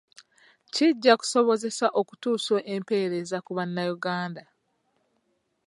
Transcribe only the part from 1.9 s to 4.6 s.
okutuusa empeereza ku bannayuganda.